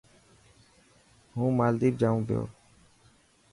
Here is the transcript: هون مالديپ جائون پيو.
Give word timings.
هون 1.35 1.51
مالديپ 1.59 1.93
جائون 2.01 2.23
پيو. 2.27 2.43